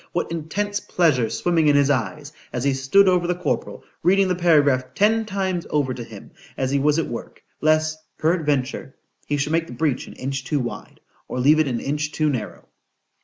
[0.13, 4.35] What intense pleasure swimming in his eye as he stood over the corporal, reading the
[4.35, 8.95] paragraph ten times over to him, as he was at work, lest, peradventure,
[9.27, 12.67] he should make the breach an inch too wide,—or leave it an inch too narrow.